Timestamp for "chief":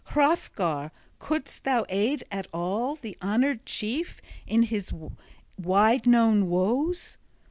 3.67-4.19